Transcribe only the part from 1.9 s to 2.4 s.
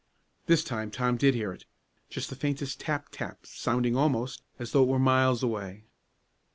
just the